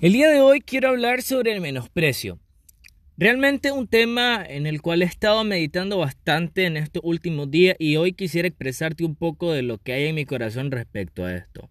El 0.00 0.12
día 0.12 0.28
de 0.28 0.40
hoy 0.40 0.60
quiero 0.60 0.88
hablar 0.88 1.22
sobre 1.22 1.52
el 1.52 1.60
menosprecio. 1.60 2.40
Realmente 3.16 3.70
un 3.70 3.86
tema 3.86 4.44
en 4.44 4.66
el 4.66 4.82
cual 4.82 5.02
he 5.02 5.04
estado 5.04 5.44
meditando 5.44 5.98
bastante 5.98 6.66
en 6.66 6.76
estos 6.76 7.00
últimos 7.04 7.48
días 7.48 7.76
y 7.78 7.94
hoy 7.94 8.12
quisiera 8.12 8.48
expresarte 8.48 9.04
un 9.04 9.14
poco 9.14 9.52
de 9.52 9.62
lo 9.62 9.78
que 9.78 9.92
hay 9.92 10.06
en 10.06 10.16
mi 10.16 10.26
corazón 10.26 10.72
respecto 10.72 11.24
a 11.24 11.36
esto. 11.36 11.70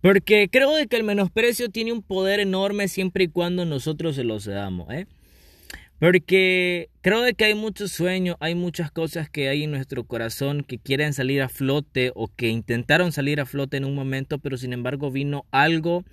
Porque 0.00 0.48
creo 0.50 0.74
de 0.74 0.86
que 0.86 0.96
el 0.96 1.04
menosprecio 1.04 1.68
tiene 1.68 1.92
un 1.92 2.02
poder 2.02 2.40
enorme 2.40 2.88
siempre 2.88 3.24
y 3.24 3.28
cuando 3.28 3.66
nosotros 3.66 4.16
se 4.16 4.24
lo 4.24 4.40
cedamos, 4.40 4.90
¿eh? 4.90 5.06
Porque 5.98 6.88
creo 7.02 7.20
de 7.20 7.34
que 7.34 7.44
hay 7.44 7.54
muchos 7.54 7.92
sueños, 7.92 8.36
hay 8.40 8.54
muchas 8.54 8.90
cosas 8.90 9.28
que 9.28 9.50
hay 9.50 9.64
en 9.64 9.72
nuestro 9.72 10.04
corazón 10.04 10.62
que 10.62 10.78
quieren 10.78 11.12
salir 11.12 11.42
a 11.42 11.50
flote 11.50 12.10
o 12.14 12.28
que 12.28 12.48
intentaron 12.48 13.12
salir 13.12 13.38
a 13.38 13.46
flote 13.46 13.76
en 13.76 13.84
un 13.84 13.94
momento, 13.94 14.38
pero 14.38 14.56
sin 14.56 14.72
embargo 14.72 15.10
vino 15.10 15.44
algo 15.50 16.04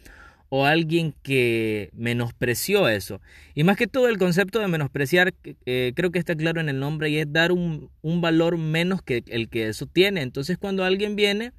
o 0.58 0.64
alguien 0.64 1.14
que 1.22 1.90
menospreció 1.92 2.88
eso. 2.88 3.20
Y 3.56 3.66
más 3.66 3.76
que 3.76 3.88
todo 3.88 4.08
el 4.08 4.18
concepto 4.18 4.60
de 4.60 4.70
menospreciar, 4.70 5.34
eh, 5.66 5.92
creo 5.98 6.12
que 6.12 6.20
está 6.20 6.34
claro 6.34 6.62
en 6.62 6.70
el 6.70 6.80
nombre 6.80 7.10
y 7.10 7.18
es 7.18 7.30
dar 7.30 7.52
un, 7.52 7.92
valor 8.02 8.58
menos 8.58 9.02
que 9.02 9.22
el 9.28 9.50
que 9.50 9.68
eso 9.68 9.86
tiene. 9.86 10.22
Entonces 10.22 10.58
cuando 10.58 10.86
alguien 10.86 11.18
viene 11.18 11.52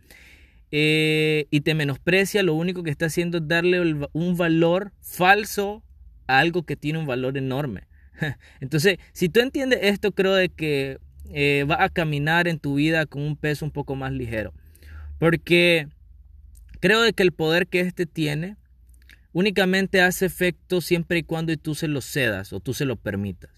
eh, 0.71 1.45
y 1.51 1.61
te 1.61 1.75
menosprecia, 1.75 2.43
lo 2.43 2.55
único 2.55 2.83
que 2.83 2.91
está 2.91 3.05
haciendo 3.07 3.37
es 3.37 3.47
darle 3.47 4.09
un 4.13 4.37
valor 4.39 4.93
falso 5.03 5.83
a 6.27 6.39
algo 6.39 6.63
que 6.63 6.77
tiene 6.77 6.99
un 6.99 7.07
valor 7.07 7.37
enorme. 7.37 7.83
Entonces, 8.61 8.97
si 9.13 9.29
tú 9.29 9.41
entiendes 9.41 9.81
esto, 9.83 10.13
creo 10.13 10.35
de 10.35 10.49
que 10.49 11.01
eh, 11.35 11.67
va 11.71 11.85
a 11.85 11.91
caminar 11.91 12.49
en 12.49 12.59
tu 12.59 12.77
vida 12.77 13.05
con 13.05 13.21
un 13.21 13.37
peso 13.37 13.67
un 13.67 13.73
poco 13.73 13.95
más 13.95 14.13
ligero. 14.13 14.55
Porque 15.19 15.87
creo 16.81 17.03
de 17.03 17.13
que 17.13 17.25
el 17.25 17.33
poder 17.33 17.67
que 17.67 17.81
éste 17.81 18.07
tiene 18.07 18.57
únicamente 19.37 20.01
hace 20.01 20.25
efecto 20.25 20.81
siempre 20.81 21.19
y 21.19 21.23
cuando 21.23 21.55
tú 21.59 21.75
se 21.75 21.89
lo 21.89 22.01
cedas 22.01 22.55
o 22.55 22.61
tú 22.61 22.73
se 22.73 22.87
lo 22.87 22.97
permitas. 22.97 23.51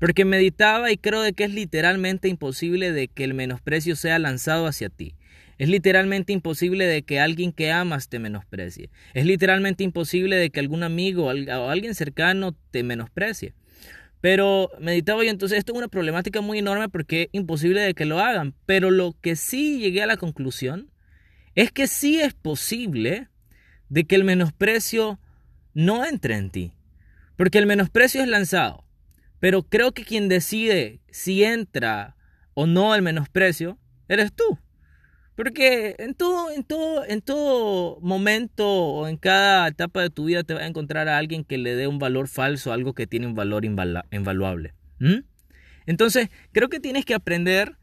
Porque 0.00 0.24
meditaba 0.24 0.90
y 0.90 0.96
creo 0.96 1.22
de 1.22 1.34
que 1.34 1.44
es 1.44 1.54
literalmente 1.54 2.26
imposible 2.26 2.90
de 2.90 3.06
que 3.06 3.22
el 3.22 3.34
menosprecio 3.34 3.94
sea 3.94 4.18
lanzado 4.18 4.66
hacia 4.66 4.88
ti. 4.88 5.14
Es 5.56 5.68
literalmente 5.68 6.32
imposible 6.32 6.84
de 6.84 7.02
que 7.02 7.20
alguien 7.20 7.52
que 7.52 7.70
amas 7.70 8.08
te 8.08 8.18
menosprecie. 8.18 8.90
Es 9.14 9.24
literalmente 9.24 9.84
imposible 9.84 10.34
de 10.34 10.50
que 10.50 10.58
algún 10.58 10.82
amigo 10.82 11.26
o 11.26 11.70
alguien 11.70 11.94
cercano 11.94 12.56
te 12.72 12.82
menosprecie. 12.82 13.54
Pero 14.20 14.72
meditaba 14.80 15.22
yo 15.22 15.30
entonces, 15.30 15.58
esto 15.58 15.72
es 15.72 15.78
una 15.78 15.86
problemática 15.86 16.40
muy 16.40 16.58
enorme 16.58 16.88
porque 16.88 17.22
es 17.22 17.28
imposible 17.30 17.82
de 17.82 17.94
que 17.94 18.04
lo 18.04 18.18
hagan. 18.18 18.52
Pero 18.66 18.90
lo 18.90 19.14
que 19.20 19.36
sí 19.36 19.78
llegué 19.78 20.02
a 20.02 20.06
la 20.06 20.16
conclusión 20.16 20.90
es 21.54 21.70
que 21.70 21.86
sí 21.86 22.20
es 22.20 22.34
posible 22.34 23.28
de 23.90 24.04
que 24.04 24.16
el 24.16 24.24
menosprecio 24.24 25.20
no 25.74 26.06
entre 26.06 26.36
en 26.36 26.50
ti. 26.50 26.72
Porque 27.36 27.58
el 27.58 27.66
menosprecio 27.66 28.22
es 28.22 28.28
lanzado. 28.28 28.84
Pero 29.38 29.62
creo 29.62 29.92
que 29.92 30.04
quien 30.04 30.28
decide 30.28 31.00
si 31.10 31.44
entra 31.44 32.16
o 32.54 32.66
no 32.66 32.94
el 32.94 33.02
menosprecio, 33.02 33.78
eres 34.08 34.32
tú. 34.32 34.58
Porque 35.34 35.96
en 35.98 36.14
todo, 36.14 36.50
en 36.50 36.64
todo, 36.64 37.06
en 37.06 37.22
todo 37.22 37.98
momento 38.02 38.68
o 38.68 39.08
en 39.08 39.16
cada 39.16 39.68
etapa 39.68 40.02
de 40.02 40.10
tu 40.10 40.26
vida 40.26 40.42
te 40.42 40.52
va 40.52 40.60
a 40.60 40.66
encontrar 40.66 41.08
a 41.08 41.16
alguien 41.16 41.44
que 41.44 41.56
le 41.56 41.74
dé 41.74 41.86
un 41.86 41.98
valor 41.98 42.28
falso, 42.28 42.72
algo 42.72 42.92
que 42.92 43.06
tiene 43.06 43.26
un 43.26 43.34
valor 43.34 43.64
invaluable. 43.64 44.74
Entonces, 45.86 46.28
creo 46.52 46.68
que 46.68 46.78
tienes 46.78 47.06
que 47.06 47.14
aprender 47.14 47.78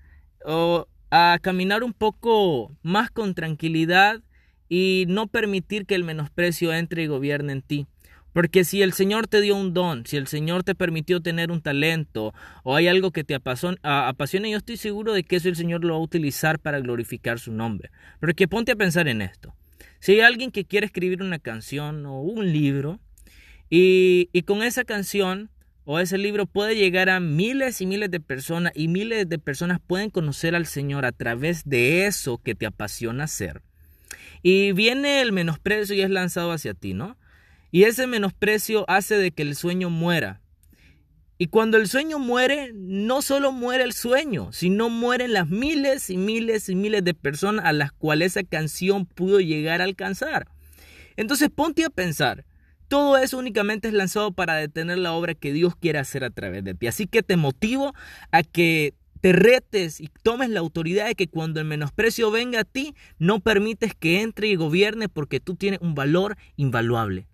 a 1.10 1.40
caminar 1.42 1.84
un 1.84 1.94
poco 1.94 2.78
más 2.84 3.10
con 3.10 3.34
tranquilidad 3.34 4.22
y 4.70 5.06
no 5.08 5.28
permitir 5.28 5.86
que 5.86 5.96
el 5.96 6.04
menosprecio 6.04 6.74
entre 6.74 7.04
y 7.04 7.08
gobierne 7.08 7.54
en 7.54 7.62
ti. 7.62 7.88
Porque 8.34 8.66
si 8.66 8.84
el 8.84 8.94
Señor 8.94 9.28
te 9.28 9.42
dio 9.42 9.56
un 9.56 9.74
don, 9.74 10.06
si 10.06 10.16
el 10.16 10.28
Señor 10.28 10.64
te 10.64 10.76
permitió 10.76 11.22
tener 11.22 11.50
un 11.50 11.62
talento 11.62 12.36
o 12.64 12.76
hay 12.76 12.88
algo 12.88 13.10
que 13.10 13.24
te 13.24 13.34
apasiona, 13.34 13.80
yo 14.48 14.58
estoy 14.58 14.78
seguro 14.78 15.14
de 15.14 15.24
que 15.24 15.38
eso 15.38 15.50
el 15.50 15.56
Señor 15.56 15.84
lo 15.84 15.94
va 15.96 16.00
a 16.00 16.04
utilizar 16.04 16.60
para 16.60 16.80
glorificar 16.80 17.40
su 17.40 17.52
nombre. 17.52 17.90
Porque 18.20 18.48
ponte 18.48 18.74
a 18.74 18.76
pensar 18.76 19.08
en 19.08 19.24
esto. 19.24 19.56
Si 20.00 20.12
hay 20.12 20.20
alguien 20.20 20.52
que 20.52 20.66
quiere 20.66 20.86
escribir 20.86 21.24
una 21.24 21.40
canción 21.40 22.06
o 22.06 22.22
un 22.22 22.52
libro 22.52 23.00
y, 23.72 24.30
y 24.34 24.44
con 24.44 24.62
esa 24.62 24.84
canción 24.84 25.50
o 25.86 25.98
ese 25.98 26.20
libro 26.20 26.46
puede 26.46 26.76
llegar 26.76 27.10
a 27.10 27.20
miles 27.20 27.82
y 27.82 27.88
miles 27.88 28.12
de 28.12 28.20
personas 28.20 28.72
y 28.76 28.88
miles 28.88 29.28
de 29.28 29.40
personas 29.40 29.80
pueden 29.80 30.12
conocer 30.12 30.54
al 30.54 30.68
Señor 30.68 31.06
a 31.06 31.12
través 31.12 31.64
de 31.64 32.06
eso 32.06 32.38
que 32.38 32.54
te 32.54 32.68
apasiona 32.68 33.24
hacer. 33.24 33.64
Y 34.42 34.72
viene 34.72 35.22
el 35.22 35.32
menosprecio 35.32 35.96
y 35.96 36.02
es 36.02 36.10
lanzado 36.10 36.52
hacia 36.52 36.74
ti, 36.74 36.94
¿no? 36.94 37.18
Y 37.72 37.84
ese 37.84 38.08
menosprecio 38.08 38.86
hace 38.88 39.18
de 39.18 39.32
que 39.32 39.44
el 39.44 39.56
sueño 39.56 39.90
muera. 39.90 40.42
Y 41.40 41.48
cuando 41.48 41.78
el 41.78 41.88
sueño 41.88 42.18
muere, 42.18 42.72
no 42.74 43.22
solo 43.22 43.52
muere 43.52 43.84
el 43.84 43.94
sueño, 43.94 44.52
sino 44.52 44.90
mueren 44.90 45.34
las 45.34 45.48
miles 45.48 46.10
y 46.10 46.18
miles 46.18 46.68
y 46.68 46.76
miles 46.76 47.04
de 47.04 47.14
personas 47.14 47.66
a 47.66 47.74
las 47.74 47.92
cuales 47.92 48.36
esa 48.36 48.44
canción 48.44 49.06
pudo 49.06 49.40
llegar 49.40 49.82
a 49.82 49.84
alcanzar. 49.84 50.48
Entonces 51.16 51.50
ponte 51.54 51.86
a 51.86 51.90
pensar, 51.90 52.46
todo 52.88 53.18
eso 53.18 53.38
únicamente 53.38 53.88
es 53.88 53.94
lanzado 53.94 54.32
para 54.32 54.56
detener 54.56 54.98
la 54.98 55.14
obra 55.14 55.36
que 55.36 55.54
Dios 55.54 55.76
quiere 55.76 56.00
hacer 56.00 56.24
a 56.24 56.30
través 56.32 56.64
de 56.64 56.74
ti. 56.74 56.88
Así 56.88 57.06
que 57.06 57.22
te 57.22 57.38
motivo 57.38 57.94
a 58.32 58.42
que 58.42 58.96
te 59.18 59.34
retes 59.34 60.00
y 60.00 60.10
tomes 60.24 60.50
la 60.50 60.60
autoridad 60.60 61.08
de 61.08 61.16
que 61.16 61.28
cuando 61.28 61.60
el 61.60 61.66
menosprecio 61.66 62.32
venga 62.32 62.62
a 62.62 62.64
ti, 62.64 62.96
no 63.20 63.40
permites 63.40 63.94
que 63.94 64.22
entre 64.22 64.48
y 64.48 64.56
gobierne 64.56 65.10
porque 65.10 65.40
tú 65.40 65.56
tienes 65.56 65.80
un 65.82 65.96
valor 65.96 66.38
invaluable. 66.56 67.28